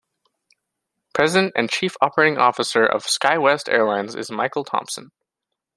[1.13, 5.11] President and Chief Operating Officer of SkyWest Airlines is Michael Thompson.